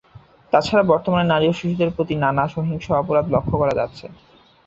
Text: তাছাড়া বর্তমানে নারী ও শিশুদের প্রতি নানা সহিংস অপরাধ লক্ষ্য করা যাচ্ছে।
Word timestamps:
তাছাড়া 0.53 0.83
বর্তমানে 0.91 1.25
নারী 1.29 1.45
ও 1.47 1.57
শিশুদের 1.59 1.89
প্রতি 1.95 2.15
নানা 2.15 2.43
সহিংস 2.47 2.85
অপরাধ 3.01 3.25
লক্ষ্য 3.35 3.55
করা 3.57 3.73
যাচ্ছে। 3.79 4.05